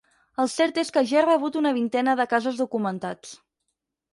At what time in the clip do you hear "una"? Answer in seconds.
1.61-1.73